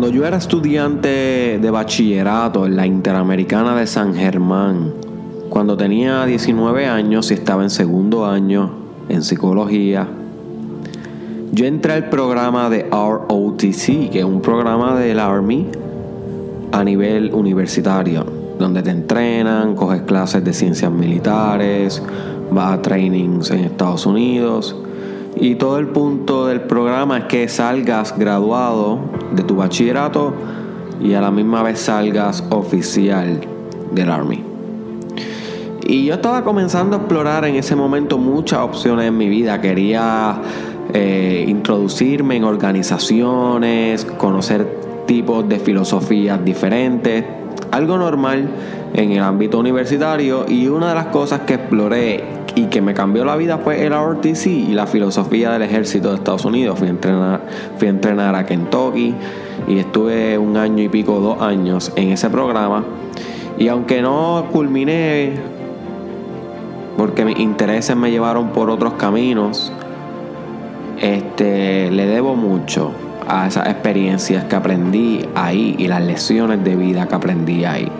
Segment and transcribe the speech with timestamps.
[0.00, 4.94] Cuando yo era estudiante de bachillerato en la Interamericana de San Germán,
[5.50, 8.70] cuando tenía 19 años y estaba en segundo año
[9.10, 10.08] en psicología,
[11.52, 15.66] yo entré al programa de ROTC, que es un programa del Army
[16.72, 18.24] a nivel universitario,
[18.58, 22.02] donde te entrenan, coges clases de ciencias militares,
[22.50, 24.74] vas a trainings en Estados Unidos.
[25.40, 28.98] Y todo el punto del programa es que salgas graduado
[29.34, 30.34] de tu bachillerato
[31.02, 33.40] y a la misma vez salgas oficial
[33.90, 34.44] del Army.
[35.82, 39.62] Y yo estaba comenzando a explorar en ese momento muchas opciones en mi vida.
[39.62, 40.36] Quería
[40.92, 47.24] eh, introducirme en organizaciones, conocer tipos de filosofías diferentes,
[47.70, 48.46] algo normal
[48.92, 53.24] en el ámbito universitario y una de las cosas que exploré y que me cambió
[53.24, 56.78] la vida fue el RTC y la filosofía del ejército de Estados Unidos.
[56.78, 57.40] Fui a entrenar,
[57.78, 59.14] fui a, entrenar a Kentucky
[59.68, 62.84] y estuve un año y pico, dos años en ese programa.
[63.58, 65.34] Y aunque no culminé
[66.96, 69.72] porque mis intereses me llevaron por otros caminos,
[71.00, 72.92] este, le debo mucho
[73.26, 77.90] a esas experiencias que aprendí ahí y las lecciones de vida que aprendí ahí.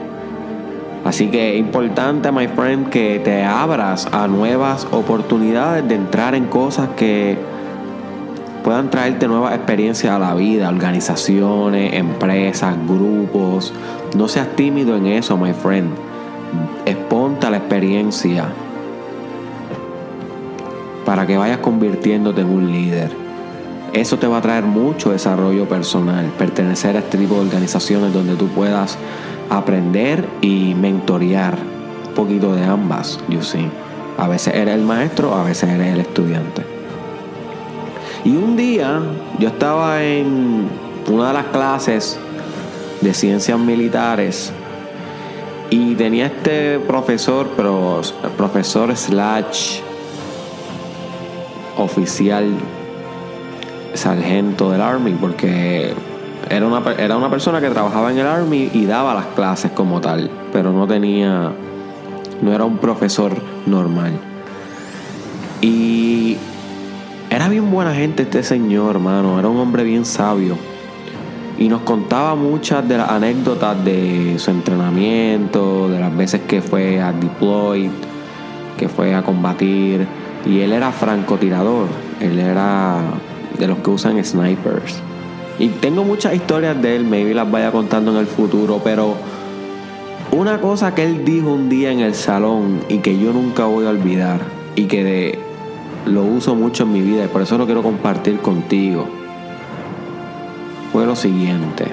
[1.04, 6.46] Así que es importante, my friend, que te abras a nuevas oportunidades de entrar en
[6.46, 7.38] cosas que
[8.62, 13.72] puedan traerte nuevas experiencias a la vida, organizaciones, empresas, grupos.
[14.14, 15.90] No seas tímido en eso, my friend.
[16.84, 18.48] Exponte a la experiencia
[21.06, 23.10] para que vayas convirtiéndote en un líder.
[23.92, 28.36] Eso te va a traer mucho desarrollo personal, pertenecer a este tipo de organizaciones donde
[28.36, 28.96] tú puedas
[29.50, 31.58] aprender y mentorear
[32.08, 33.68] un poquito de ambas, you see.
[34.16, 36.62] A veces eres el maestro, a veces eres el estudiante.
[38.24, 39.00] Y un día
[39.38, 40.68] yo estaba en
[41.10, 42.18] una de las clases
[43.00, 44.52] de ciencias militares
[45.70, 48.02] y tenía este profesor, pero
[48.36, 49.80] profesor slash
[51.78, 52.52] oficial
[53.94, 55.94] sargento del Army, porque
[56.50, 60.00] era una, era una persona que trabajaba en el Army y daba las clases como
[60.00, 61.52] tal, pero no tenía,
[62.42, 63.32] no era un profesor
[63.66, 64.18] normal.
[65.60, 66.36] Y
[67.30, 70.56] era bien buena gente este señor, hermano, era un hombre bien sabio.
[71.56, 77.00] Y nos contaba muchas de las anécdotas de su entrenamiento, de las veces que fue
[77.00, 77.90] a deploy,
[78.76, 80.04] que fue a combatir.
[80.44, 81.86] Y él era francotirador,
[82.18, 83.02] él era
[83.56, 85.00] de los que usan snipers.
[85.60, 89.14] Y tengo muchas historias de él, maybe las vaya contando en el futuro, pero
[90.32, 93.86] una cosa que él dijo un día en el salón y que yo nunca voy
[93.86, 94.40] a olvidar
[94.74, 95.38] y que
[96.06, 99.06] lo uso mucho en mi vida y por eso lo quiero compartir contigo
[100.92, 101.84] fue lo siguiente.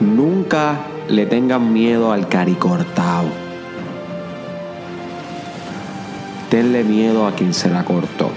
[0.00, 0.76] Nunca
[1.08, 3.42] le tengan miedo al caricortado.
[6.52, 8.30] tenle miedo a quien se la cortó.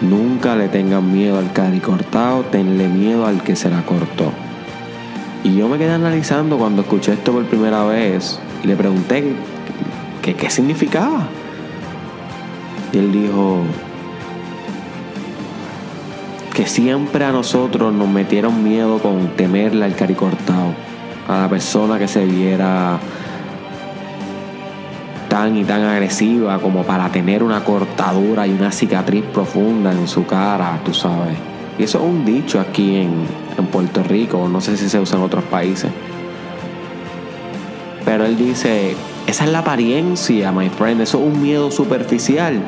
[0.00, 4.32] Nunca le tengan miedo al cari cortado, tenle miedo al que se la cortó.
[5.42, 9.34] Y yo me quedé analizando cuando escuché esto por primera vez le pregunté
[10.22, 11.28] qué, qué significaba.
[12.92, 13.62] Y él dijo
[16.54, 20.72] que siempre a nosotros nos metieron miedo con temerle al cari cortado,
[21.28, 22.98] a la persona que se viera
[25.52, 30.80] y tan agresiva como para tener una cortadura y una cicatriz profunda en su cara,
[30.84, 31.36] tú sabes.
[31.78, 33.26] Y eso es un dicho aquí en,
[33.58, 35.90] en Puerto Rico, no sé si se usa en otros países.
[38.04, 38.94] Pero él dice,
[39.26, 42.60] esa es la apariencia, my friend, eso es un miedo superficial.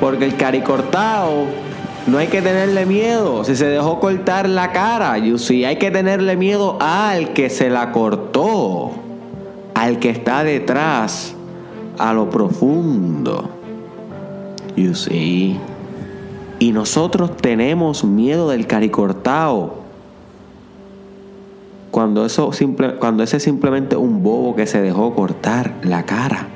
[0.00, 1.46] Porque el caricortado
[2.06, 3.44] no hay que tenerle miedo.
[3.44, 7.70] Si se dejó cortar la cara, you see, hay que tenerle miedo al que se
[7.70, 8.92] la cortó,
[9.74, 11.34] al que está detrás
[12.00, 13.50] a lo profundo.
[14.76, 15.58] You see.
[16.58, 19.80] Y nosotros tenemos miedo del caricortao.
[21.90, 26.48] Cuando, eso simple, cuando ese es simplemente un bobo que se dejó cortar la cara.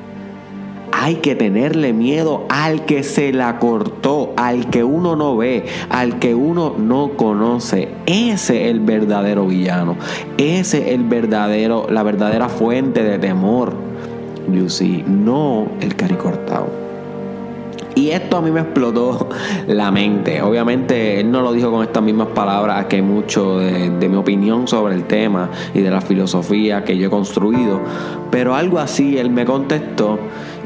[0.92, 6.18] Hay que tenerle miedo al que se la cortó, al que uno no ve, al
[6.18, 7.88] que uno no conoce.
[8.06, 9.96] Ese es el verdadero villano.
[10.38, 13.83] Ese es el verdadero, la verdadera fuente de temor
[14.68, 16.84] see, no el caricortado.
[17.94, 19.28] Y esto a mí me explotó
[19.66, 20.42] la mente.
[20.42, 24.94] Obviamente él no lo dijo con estas mismas palabras, que mucho de, mi opinión sobre
[24.94, 27.80] el tema y de la filosofía que yo he construido.
[28.30, 30.18] Pero algo así él me contestó.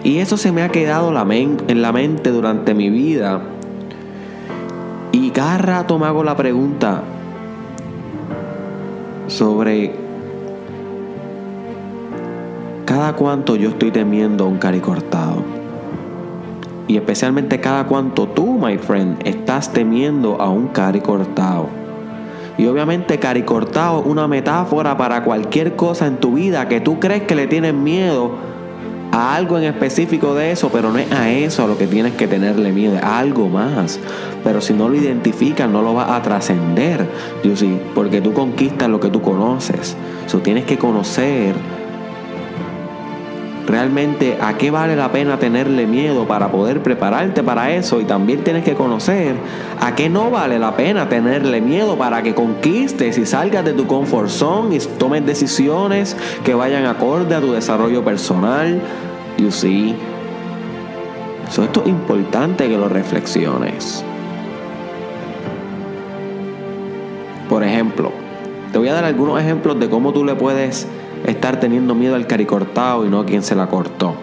[0.04, 3.42] Y eso se me ha quedado en la mente durante mi vida.
[5.12, 7.02] Y cada rato me hago la pregunta
[9.26, 10.07] sobre
[12.88, 15.42] cada cuánto yo estoy temiendo un cari cortado.
[16.86, 21.66] Y especialmente cada cuánto tú, my friend, estás temiendo a un cari cortado.
[22.56, 26.98] Y obviamente cari cortado es una metáfora para cualquier cosa en tu vida que tú
[26.98, 28.30] crees que le tienes miedo
[29.12, 32.14] a algo en específico de eso, pero no es a eso a lo que tienes
[32.14, 34.00] que tenerle miedo, es a algo más.
[34.42, 37.06] Pero si no lo identificas, no lo vas a trascender,
[37.94, 39.94] porque tú conquistas lo que tú conoces.
[40.24, 41.54] Eso tienes que conocer
[43.68, 48.42] realmente a qué vale la pena tenerle miedo para poder prepararte para eso y también
[48.42, 49.36] tienes que conocer
[49.80, 53.86] a qué no vale la pena tenerle miedo para que conquistes y salgas de tu
[53.86, 58.80] confort zone y tomes decisiones que vayan acorde a tu desarrollo personal.
[59.36, 59.94] You see.
[61.50, 64.04] So, esto es importante que lo reflexiones.
[67.48, 68.12] Por ejemplo,
[68.72, 70.86] te voy a dar algunos ejemplos de cómo tú le puedes
[71.26, 74.14] estar teniendo miedo al caricortado y no a quien se la cortó.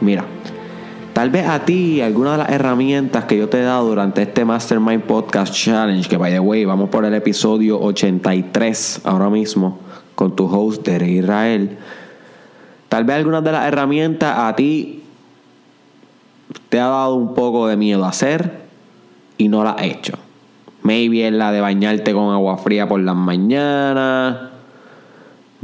[0.00, 0.24] Mira,
[1.12, 4.44] tal vez a ti alguna de las herramientas que yo te he dado durante este
[4.44, 9.78] Mastermind Podcast Challenge, que by the way, vamos por el episodio 83 ahora mismo
[10.14, 11.78] con tu host Israel.
[12.88, 15.02] Tal vez algunas de las herramientas a ti
[16.68, 18.64] te ha dado un poco de miedo a hacer
[19.38, 20.14] y no la has hecho.
[20.82, 24.53] Maybe es la de bañarte con agua fría por las mañanas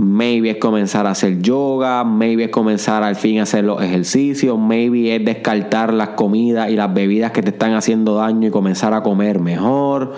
[0.02, 4.58] Maybe es comenzar a hacer yoga, maybe es comenzar al fin a hacer los ejercicios,
[4.58, 8.94] maybe es descartar las comidas y las bebidas que te están haciendo daño y comenzar
[8.94, 10.14] a comer mejor.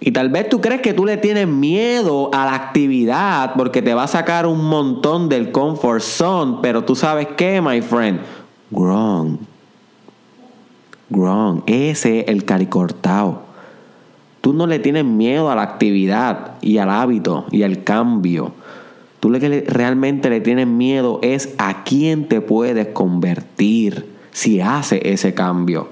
[0.00, 3.92] Y tal vez tú crees que tú le tienes miedo a la actividad porque te
[3.92, 8.20] va a sacar un montón del comfort zone, pero tú sabes qué, my friend,
[8.70, 9.40] wrong.
[11.10, 11.64] Wrong.
[11.66, 13.47] Ese es el caricortao.
[14.40, 18.52] Tú no le tienes miedo a la actividad y al hábito y al cambio.
[19.20, 25.12] Tú lo que realmente le tienes miedo es a quién te puedes convertir si hace
[25.12, 25.88] ese cambio.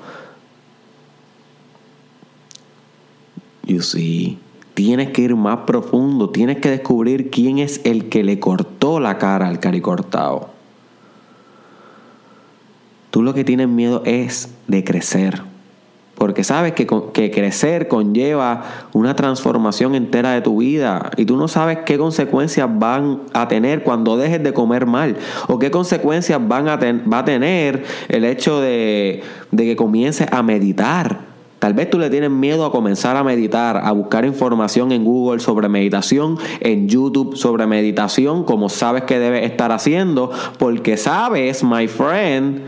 [3.65, 4.39] You see,
[4.75, 9.19] tienes que ir más profundo, tienes que descubrir quién es el que le cortó la
[9.19, 10.51] cara al caricortado.
[13.11, 15.56] Tú lo que tienes miedo es de crecer
[16.17, 21.47] porque sabes que, que, crecer conlleva una transformación entera de tu vida y tú no
[21.47, 25.17] sabes qué consecuencias van a tener cuando dejes de comer mal
[25.47, 30.43] o qué consecuencias van a va a tener el hecho de, de que comiences a
[30.43, 31.37] meditar.
[31.59, 35.41] Tal vez tú le tienes miedo a comenzar a meditar, a buscar información en Google
[35.41, 41.89] sobre meditación, en YouTube sobre meditación, como sabes que debes estar haciendo, porque sabes, my
[41.89, 42.61] friend,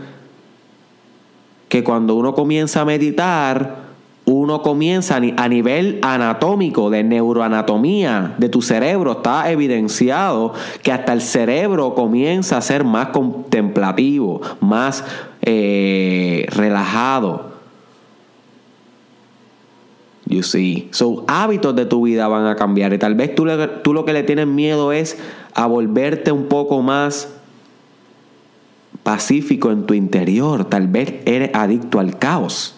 [1.69, 3.89] que cuando uno comienza a meditar,
[4.25, 11.21] uno comienza a nivel anatómico, de neuroanatomía de tu cerebro, está evidenciado que hasta el
[11.21, 15.03] cerebro comienza a ser más contemplativo, más
[15.41, 17.49] eh, relajado.
[20.27, 20.89] You see.
[20.91, 22.93] So, hábitos de tu vida van a cambiar.
[22.93, 23.47] Y tal vez tú,
[23.83, 25.17] tú lo que le tienes miedo es
[25.55, 27.38] a volverte un poco más
[29.03, 30.65] pacífico en tu interior.
[30.65, 32.75] Tal vez eres adicto al caos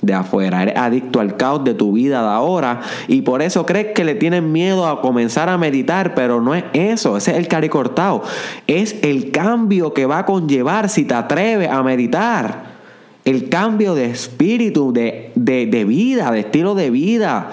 [0.00, 3.88] de afuera, eres adicto al caos de tu vida de ahora y por eso crees
[3.94, 7.48] que le tienes miedo a comenzar a meditar, pero no es eso, ese es el
[7.48, 8.22] cari cortado,
[8.66, 12.78] es el cambio que va a conllevar si te atreves a meditar,
[13.24, 17.50] el cambio de espíritu, de, de, de vida, de estilo de vida,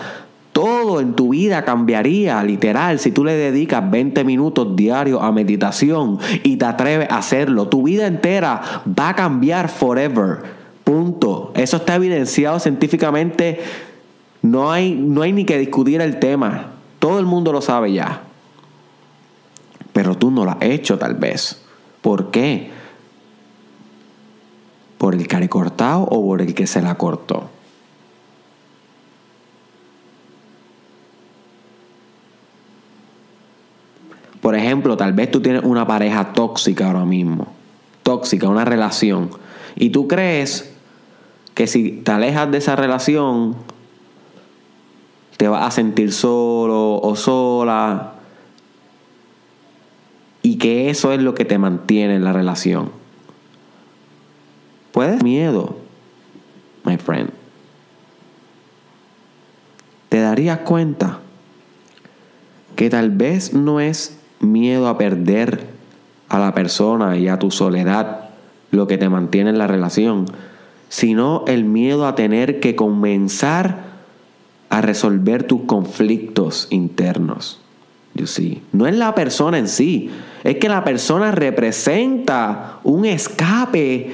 [0.56, 6.18] todo en tu vida cambiaría, literal, si tú le dedicas 20 minutos diarios a meditación
[6.44, 7.68] y te atreves a hacerlo.
[7.68, 10.44] Tu vida entera va a cambiar forever.
[10.86, 11.52] Punto.
[11.56, 13.60] Eso está evidenciado científicamente.
[14.44, 16.68] No hay, no hay ni que discutir el tema.
[17.00, 18.22] Todo el mundo lo sabe ya.
[19.92, 21.66] Pero tú no lo has hecho tal vez.
[22.02, 22.72] ¿Por qué?
[24.98, 27.50] ¿Por el care cortado o por el que se la cortó?
[34.46, 37.48] Por ejemplo, tal vez tú tienes una pareja tóxica ahora mismo.
[38.04, 39.32] Tóxica, una relación.
[39.76, 40.72] Y tú crees
[41.56, 43.56] que si te alejas de esa relación,
[45.38, 48.14] te vas a sentir solo o sola.
[50.44, 52.92] Y que eso es lo que te mantiene en la relación.
[54.92, 55.76] Puedes miedo,
[56.84, 57.32] my friend.
[60.10, 61.18] Te darías cuenta
[62.76, 64.20] que tal vez no es
[64.52, 65.68] miedo a perder
[66.30, 68.30] a la persona y a tu soledad
[68.72, 70.26] lo que te mantiene en la relación,
[70.90, 73.86] sino el miedo a tener que comenzar
[74.70, 77.62] a resolver tus conflictos internos.
[78.14, 78.62] You see.
[78.72, 80.10] No es la persona en sí,
[80.44, 84.14] es que la persona representa un escape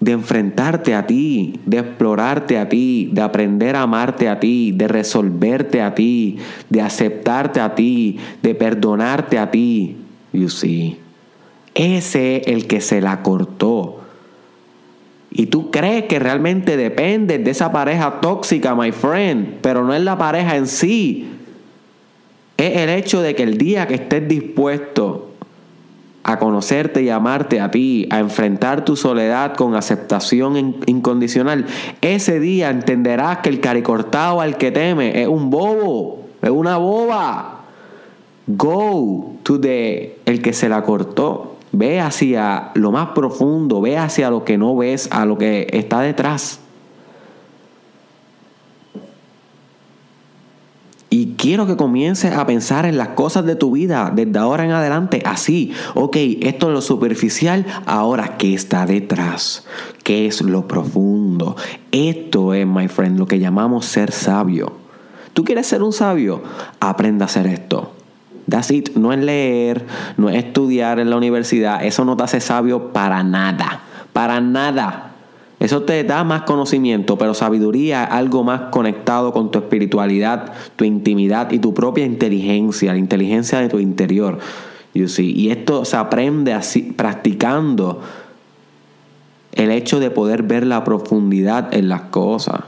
[0.00, 4.88] de enfrentarte a ti, de explorarte a ti, de aprender a amarte a ti, de
[4.88, 6.38] resolverte a ti,
[6.70, 9.96] de aceptarte a ti, de perdonarte a ti.
[10.32, 10.98] You see.
[11.74, 14.00] Ese es el que se la cortó.
[15.30, 20.02] Y tú crees que realmente depende de esa pareja tóxica, my friend, pero no es
[20.02, 21.28] la pareja en sí.
[22.56, 25.29] Es el hecho de que el día que estés dispuesto
[26.22, 31.66] a conocerte y amarte a ti, a enfrentar tu soledad con aceptación incondicional,
[32.02, 37.56] ese día entenderás que el caricortado al que teme es un bobo, es una boba.
[38.46, 41.56] Go to the el que se la cortó.
[41.72, 46.00] Ve hacia lo más profundo, ve hacia lo que no ves, a lo que está
[46.00, 46.60] detrás.
[51.10, 54.72] Y quiero que comiences a pensar en las cosas de tu vida desde ahora en
[54.72, 55.72] adelante así.
[55.94, 59.66] Ok, esto es lo superficial, ahora ¿qué está detrás?
[60.04, 61.56] ¿Qué es lo profundo?
[61.92, 64.74] Esto es, my friend, lo que llamamos ser sabio.
[65.32, 66.42] ¿Tú quieres ser un sabio?
[66.78, 67.92] Aprenda a hacer esto.
[68.46, 68.96] That's it.
[68.96, 69.86] No es leer,
[70.18, 71.82] no es estudiar en la universidad.
[71.84, 73.80] Eso no te hace sabio para nada.
[74.12, 75.09] Para nada.
[75.60, 80.84] Eso te da más conocimiento, pero sabiduría es algo más conectado con tu espiritualidad, tu
[80.84, 84.38] intimidad y tu propia inteligencia, la inteligencia de tu interior.
[84.94, 85.32] You see.
[85.32, 88.00] Y esto se aprende así, practicando
[89.52, 92.60] el hecho de poder ver la profundidad en las cosas.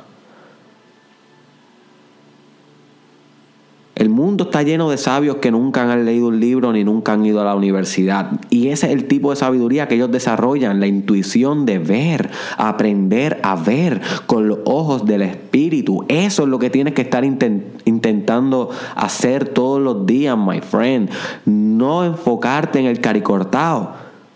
[4.12, 7.40] Mundo está lleno de sabios que nunca han leído un libro ni nunca han ido
[7.40, 8.40] a la universidad.
[8.50, 13.40] Y ese es el tipo de sabiduría que ellos desarrollan, la intuición de ver, aprender
[13.42, 16.04] a ver con los ojos del espíritu.
[16.08, 21.10] Eso es lo que tienes que estar intentando hacer todos los días, my friend.
[21.44, 23.92] No enfocarte en el caricortado,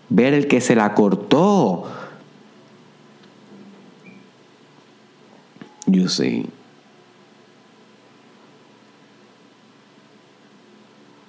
[0.09, 1.85] ver el que se la cortó.
[5.87, 6.56] You see.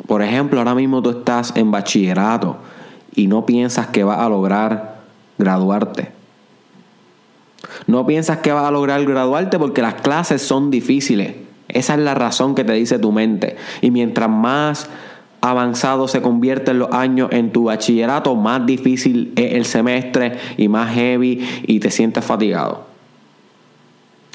[0.09, 2.57] Por ejemplo, ahora mismo tú estás en bachillerato
[3.15, 5.03] y no piensas que vas a lograr
[5.37, 6.11] graduarte.
[7.87, 11.35] No piensas que vas a lograr graduarte porque las clases son difíciles.
[11.69, 13.57] Esa es la razón que te dice tu mente.
[13.83, 14.89] Y mientras más
[15.43, 20.95] avanzado se convierten los años en tu bachillerato, más difícil es el semestre y más
[20.95, 22.87] heavy y te sientes fatigado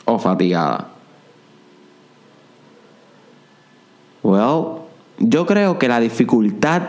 [0.05, 0.89] o fatigada.
[4.21, 4.82] Well,
[5.19, 6.81] yo creo que la dificultad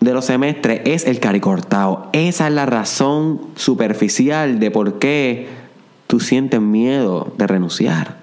[0.00, 2.08] de los semestres es el caricortado.
[2.12, 5.48] Esa es la razón superficial de por qué
[6.06, 8.18] tú sientes miedo de renunciar.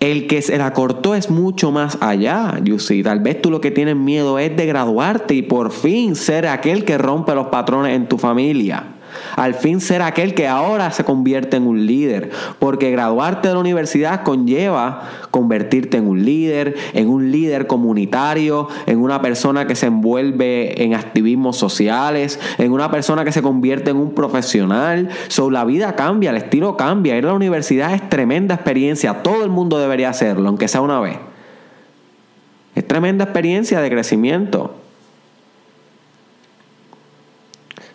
[0.00, 3.70] El que se la cortó es mucho más allá, you Tal vez tú lo que
[3.70, 8.08] tienes miedo es de graduarte y por fin ser aquel que rompe los patrones en
[8.08, 8.91] tu familia.
[9.36, 12.30] Al fin ser aquel que ahora se convierte en un líder.
[12.58, 19.00] Porque graduarte de la universidad conlleva convertirte en un líder, en un líder comunitario, en
[19.00, 23.96] una persona que se envuelve en activismos sociales, en una persona que se convierte en
[23.96, 25.08] un profesional.
[25.50, 27.16] La vida cambia, el estilo cambia.
[27.16, 29.22] Ir a la universidad es tremenda experiencia.
[29.22, 31.16] Todo el mundo debería hacerlo, aunque sea una vez.
[32.74, 34.81] Es tremenda experiencia de crecimiento.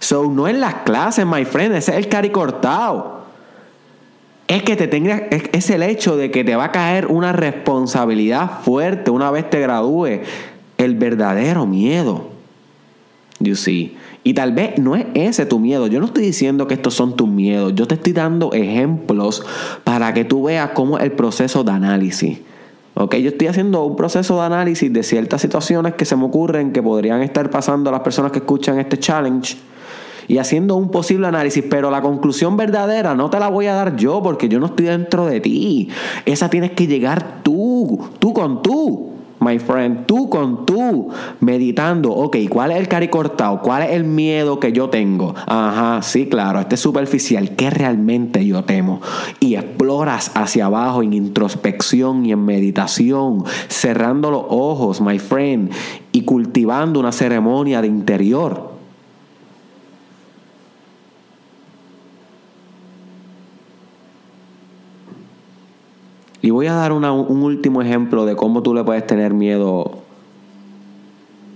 [0.08, 3.24] So, no en las clases, my friend, ese es el cari cortado.
[4.48, 8.62] Es que te tenga, es, el hecho de que te va a caer una responsabilidad
[8.62, 10.22] fuerte una vez te gradúes.
[10.78, 12.30] El verdadero miedo.
[13.40, 13.98] You see.
[14.24, 15.88] Y tal vez no es ese tu miedo.
[15.88, 17.76] Yo no estoy diciendo que estos son tus miedos.
[17.76, 19.46] Yo te estoy dando ejemplos
[19.84, 22.40] para que tú veas cómo es el proceso de análisis.
[22.94, 26.72] Ok, yo estoy haciendo un proceso de análisis de ciertas situaciones que se me ocurren
[26.72, 29.58] que podrían estar pasando a las personas que escuchan este challenge
[30.28, 33.96] y haciendo un posible análisis, pero la conclusión verdadera no te la voy a dar
[33.96, 35.90] yo porque yo no estoy dentro de ti.
[36.26, 39.14] Esa tienes que llegar tú, tú con tú.
[39.40, 41.10] My friend, tú con tú,
[41.42, 43.62] meditando, ok, ¿cuál es el cari cortado?
[43.62, 45.36] ¿Cuál es el miedo que yo tengo?
[45.46, 49.00] Ajá, sí, claro, este es superficial, ¿qué realmente yo temo?
[49.40, 55.72] Y exploras hacia abajo en introspección y en meditación, cerrando los ojos, my friend,
[56.12, 58.77] y cultivando una ceremonia de interior
[66.42, 70.04] Y voy a dar un último ejemplo de cómo tú le puedes tener miedo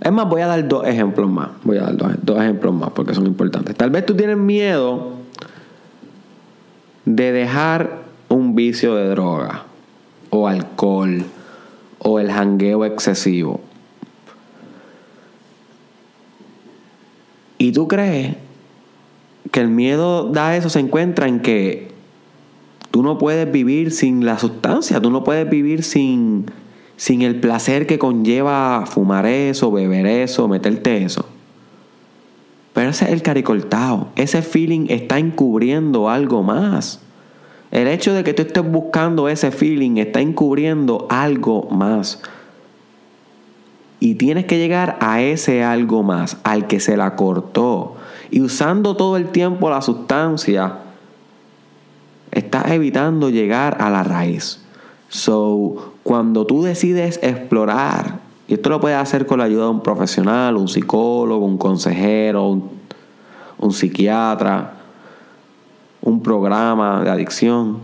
[0.01, 1.50] Es más, voy a dar dos ejemplos más.
[1.63, 3.75] Voy a dar dos, dos ejemplos más porque son importantes.
[3.75, 5.11] Tal vez tú tienes miedo
[7.05, 9.63] de dejar un vicio de droga
[10.29, 11.23] o alcohol
[12.00, 13.61] o el jangueo excesivo.
[17.57, 18.38] Y tú crees
[19.51, 21.90] que el miedo da eso se encuentra en que
[22.91, 26.45] tú no puedes vivir sin la sustancia, tú no puedes vivir sin,
[26.98, 31.25] sin el placer que conlleva fumar eso, beber eso, meterte eso.
[32.74, 34.10] Pero ese es el caricoltado.
[34.15, 37.01] Ese feeling está encubriendo algo más.
[37.71, 42.21] El hecho de que tú estés buscando ese feeling está encubriendo algo más.
[44.00, 47.95] Y tienes que llegar a ese algo más, al que se la cortó.
[48.31, 50.79] Y usando todo el tiempo la sustancia,
[52.31, 54.61] estás evitando llegar a la raíz.
[55.09, 59.83] So, cuando tú decides explorar, y esto lo puedes hacer con la ayuda de un
[59.83, 62.69] profesional, un psicólogo, un consejero, un,
[63.59, 64.73] un psiquiatra,
[66.01, 67.79] un programa de adicción.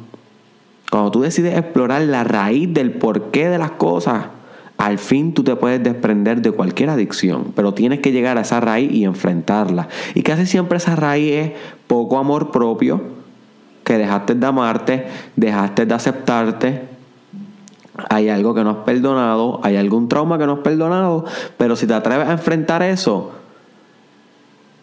[0.90, 4.26] Cuando tú decides explorar la raíz del porqué de las cosas,
[4.78, 8.60] al fin tú te puedes desprender de cualquier adicción, pero tienes que llegar a esa
[8.60, 9.90] raíz y enfrentarla.
[10.14, 11.52] Y casi siempre esa raíz es
[11.88, 13.17] poco amor propio,
[13.88, 16.82] que dejaste de amarte, dejaste de aceptarte.
[18.10, 21.24] Hay algo que no has perdonado, hay algún trauma que no has perdonado,
[21.56, 23.32] pero si te atreves a enfrentar eso,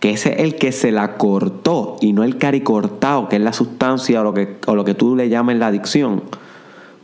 [0.01, 3.53] que ese es el que se la cortó y no el caricortado, que es la
[3.53, 6.23] sustancia o lo que, o lo que tú le llamas la adicción,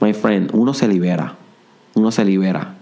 [0.01, 1.35] my friend, uno se libera,
[1.95, 2.77] uno se libera.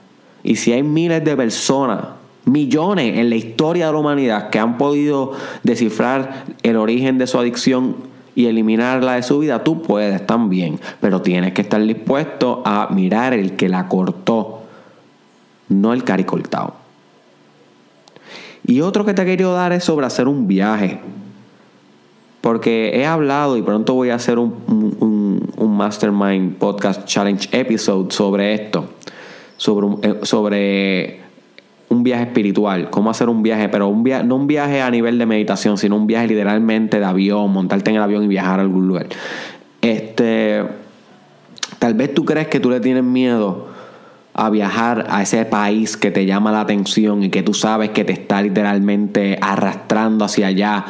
[0.44, 2.04] Y si hay miles de personas,
[2.44, 5.32] millones en la historia de la humanidad que han podido
[5.64, 8.07] descifrar el origen de su adicción
[8.38, 10.78] y eliminarla de su vida, tú puedes también.
[11.00, 14.60] Pero tienes que estar dispuesto a mirar el que la cortó,
[15.68, 16.74] no el caricortado.
[18.64, 21.00] Y otro que te querido dar es sobre hacer un viaje.
[22.40, 24.54] Porque he hablado y pronto voy a hacer un,
[25.56, 28.88] un, Mastermind Podcast Challenge episode sobre esto
[29.56, 31.20] sobre eh, sobre
[31.90, 35.18] un viaje espiritual, cómo hacer un viaje, pero un viaje, no un viaje a nivel
[35.18, 38.62] de meditación, sino un viaje literalmente de avión, montarte en el avión y viajar a
[38.62, 39.06] algún lugar.
[39.80, 40.64] Este,
[41.78, 43.68] tal vez tú crees que tú le tienes miedo
[44.34, 48.04] a viajar a ese país que te llama la atención y que tú sabes que
[48.04, 50.84] te está literalmente arrastrando hacia allá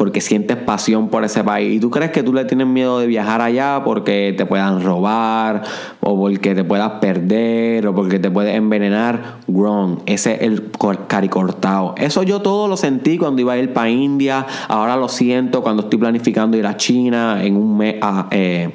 [0.00, 1.76] porque sientes pasión por ese país.
[1.76, 5.60] Y tú crees que tú le tienes miedo de viajar allá porque te puedan robar,
[6.00, 9.34] o porque te puedas perder, o porque te puedes envenenar.
[9.46, 9.98] Wrong.
[10.06, 10.70] Ese es el
[11.06, 11.94] caricortado.
[11.98, 14.46] Eso yo todo lo sentí cuando iba a ir para India.
[14.68, 17.96] Ahora lo siento cuando estoy planificando ir a China en un mes.
[18.00, 18.70] Ah, eh,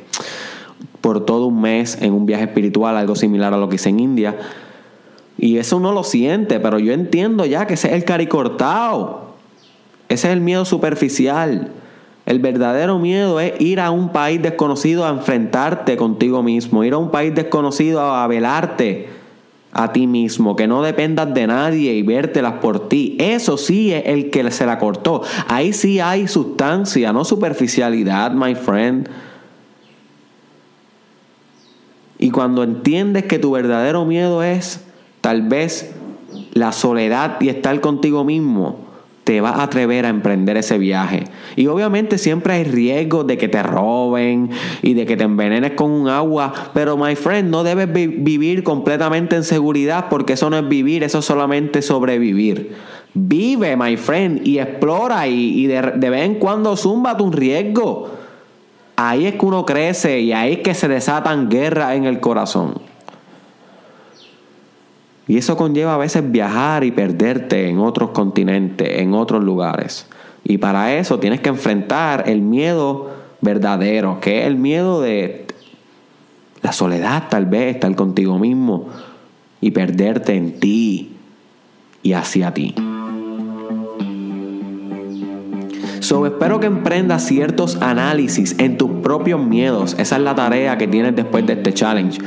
[1.01, 3.99] por todo un mes en un viaje espiritual, algo similar a lo que hice en
[3.99, 4.37] India.
[5.39, 9.24] Y eso uno lo siente, pero yo entiendo ya que ese es el caricortado.
[10.15, 11.71] Ese es el miedo superficial.
[12.25, 16.97] El verdadero miedo es ir a un país desconocido a enfrentarte contigo mismo, ir a
[16.97, 19.09] un país desconocido a velarte
[19.73, 23.17] a ti mismo, que no dependas de nadie y vértelas por ti.
[23.19, 25.21] Eso sí es el que se la cortó.
[25.49, 29.09] Ahí sí hay sustancia, no superficialidad, my friend.
[32.19, 34.81] Y cuando entiendes que tu verdadero miedo es
[35.19, 35.93] tal vez
[36.53, 38.84] la soledad y estar contigo mismo,
[39.25, 41.23] te vas a atrever a emprender ese viaje.
[41.55, 44.51] Y obviamente siempre hay riesgo de que te roben
[44.83, 49.35] y de que te envenenes con un agua, pero my friend, no debes vivir completamente
[49.35, 52.75] en seguridad porque eso no es vivir, eso es solamente sobrevivir.
[53.15, 58.11] Vive, my friend, y explora y, de, de vez en cuando zumba un riesgo.
[58.95, 62.75] Ahí es que uno crece y ahí es que se desatan guerras en el corazón.
[65.27, 70.07] Y eso conlleva a veces viajar y perderte en otros continentes, en otros lugares.
[70.43, 73.09] Y para eso tienes que enfrentar el miedo
[73.41, 75.47] verdadero, que es el miedo de
[76.61, 78.87] la soledad tal vez, estar contigo mismo
[79.61, 81.11] y perderte en ti
[82.03, 82.75] y hacia ti.
[86.01, 89.95] So, espero que emprendas ciertos análisis en tus propios miedos.
[89.97, 92.19] Esa es la tarea que tienes después de este challenge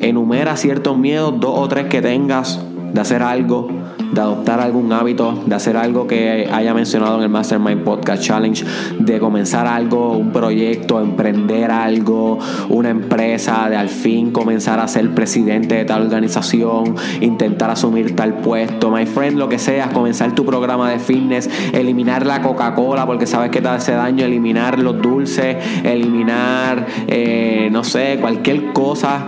[0.00, 2.60] enumera ciertos miedos, dos o tres que tengas
[2.92, 3.68] de hacer algo,
[4.12, 8.64] de adoptar algún hábito, de hacer algo que haya mencionado en el Mastermind Podcast Challenge,
[8.98, 12.38] de comenzar algo, un proyecto, emprender algo,
[12.70, 18.34] una empresa, de al fin comenzar a ser presidente de tal organización, intentar asumir tal
[18.34, 23.26] puesto, my friend, lo que sea, comenzar tu programa de fitness, eliminar la Coca-Cola porque
[23.26, 29.26] sabes que te hace daño, eliminar los dulces, eliminar, eh, no sé, cualquier cosa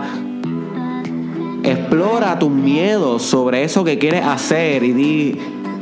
[1.63, 5.37] Explora tus miedos sobre eso que quieres hacer y di,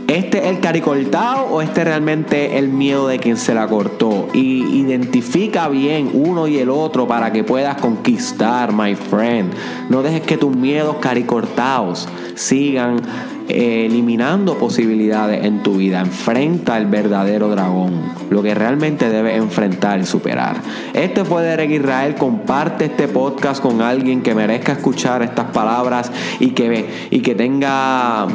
[0.09, 4.27] ¿este es el caricortado o este es realmente el miedo de quien se la cortó?
[4.33, 9.53] Y identifica bien uno y el otro para que puedas conquistar, my friend.
[9.89, 13.01] No dejes que tus miedos caricortados sigan
[13.49, 15.99] eliminando posibilidades en tu vida.
[16.01, 20.57] Enfrenta el verdadero dragón, lo que realmente debes enfrentar y superar.
[20.93, 22.15] Este fue Derek Israel.
[22.15, 28.27] Comparte este podcast con alguien que merezca escuchar estas palabras y que, y que tenga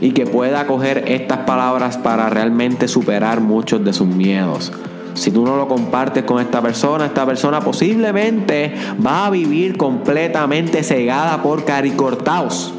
[0.00, 4.72] y que pueda coger estas palabras para realmente superar muchos de sus miedos.
[5.14, 10.82] Si tú no lo compartes con esta persona, esta persona posiblemente va a vivir completamente
[10.82, 12.74] cegada por caricortaos.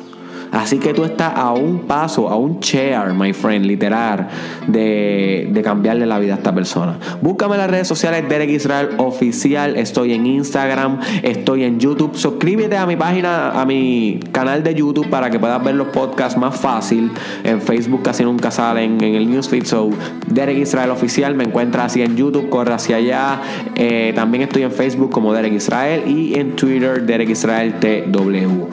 [0.55, 4.29] Así que tú estás a un paso, a un chair, my friend, literal,
[4.67, 6.97] de, cambiarle la vida a esta persona.
[7.21, 9.75] Búscame en las redes sociales Derek Israel Oficial.
[9.75, 12.15] Estoy en Instagram, estoy en YouTube.
[12.15, 16.39] Suscríbete a mi página, a mi canal de YouTube para que puedas ver los podcasts
[16.39, 17.11] más fácil.
[17.43, 19.65] En Facebook casi nunca salen en el newsfeed.
[19.65, 19.89] So,
[20.27, 23.41] Derek Israel Oficial me encuentra así en YouTube, corre hacia allá.
[23.75, 28.69] Eh, también estoy en Facebook como Derek Israel y en Twitter Derek Israel TW.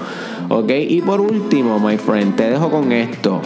[0.55, 0.71] ¿Ok?
[0.87, 3.41] Y por último, my friend, te dejo con esto.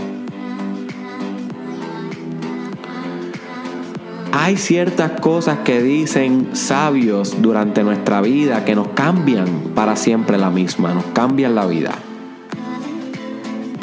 [4.32, 10.50] Hay ciertas cosas que dicen sabios durante nuestra vida que nos cambian para siempre la
[10.50, 11.92] misma, nos cambian la vida.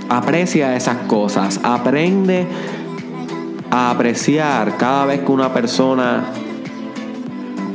[0.09, 2.45] Aprecia esas cosas, aprende
[3.71, 6.25] a apreciar cada vez que una persona,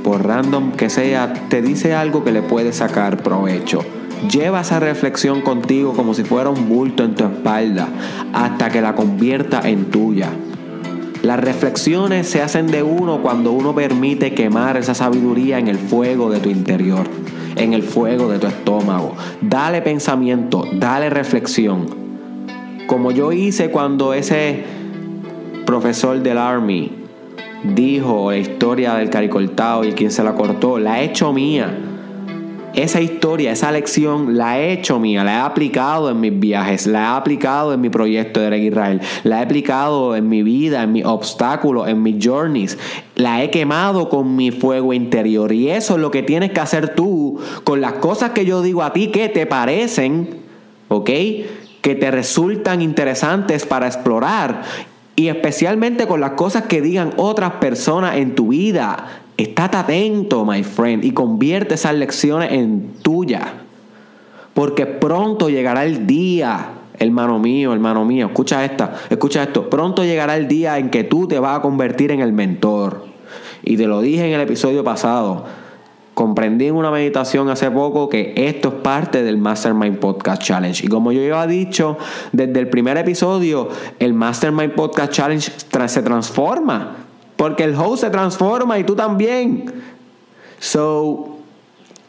[0.04, 3.82] por random que sea, te dice algo que le puede sacar provecho.
[4.26, 7.88] Lleva esa reflexión contigo como si fuera un bulto en tu espalda
[8.32, 10.28] hasta que la convierta en tuya.
[11.22, 16.30] Las reflexiones se hacen de uno cuando uno permite quemar esa sabiduría en el fuego
[16.30, 17.06] de tu interior,
[17.56, 19.14] en el fuego de tu estómago.
[19.40, 21.86] Dale pensamiento, dale reflexión.
[22.88, 24.64] Como yo hice cuando ese
[25.64, 26.92] profesor del Army
[27.74, 31.87] dijo la historia del caricortado y quien se la cortó, la he hecho mía
[32.82, 37.00] esa historia, esa lección la he hecho mía, la he aplicado en mis viajes, la
[37.00, 40.92] he aplicado en mi proyecto de Derek Israel, la he aplicado en mi vida, en
[40.92, 42.78] mis obstáculos, en mis journeys,
[43.16, 45.52] la he quemado con mi fuego interior.
[45.52, 48.82] Y eso es lo que tienes que hacer tú con las cosas que yo digo
[48.84, 50.28] a ti que te parecen,
[50.86, 51.10] ¿ok?
[51.80, 54.62] Que te resultan interesantes para explorar.
[55.16, 60.64] Y especialmente con las cosas que digan otras personas en tu vida Estate atento, my
[60.64, 63.54] friend, y convierte esas lecciones en tuya.
[64.52, 69.70] Porque pronto llegará el día, hermano mío, hermano mío, escucha esta, escucha esto.
[69.70, 73.04] Pronto llegará el día en que tú te vas a convertir en el mentor.
[73.62, 75.44] Y te lo dije en el episodio pasado.
[76.14, 80.84] Comprendí en una meditación hace poco que esto es parte del Mastermind Podcast Challenge.
[80.84, 81.96] Y como yo ya he dicho
[82.32, 83.68] desde el primer episodio,
[84.00, 85.52] el Mastermind Podcast Challenge
[85.86, 87.07] se transforma
[87.38, 89.72] porque el host se transforma y tú también.
[90.58, 91.38] So,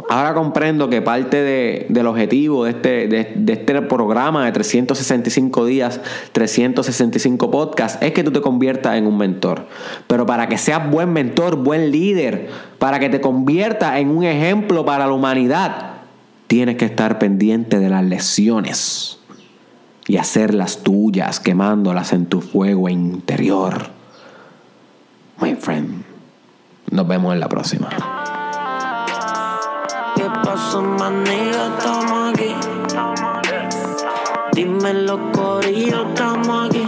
[0.09, 7.51] ahora comprendo que parte del objetivo de este, de, este programa de 365 días, 365
[7.51, 9.67] podcasts, es que tú te conviertas en un mentor.
[10.07, 14.83] Pero para que seas buen mentor, buen líder, para que te conviertas en un ejemplo
[14.83, 15.97] para la humanidad,
[16.47, 19.19] tienes que estar pendiente de las lecciones
[20.07, 23.98] y hacerlas tuyas, quemándolas en tu fuego interior
[25.41, 26.03] my friend.
[26.91, 27.89] Nos vemos en la próxima.
[30.15, 30.83] ¿Qué pasó?
[30.95, 32.55] Estamos aquí.
[34.53, 36.78] Dime los corillos, estamos aquí.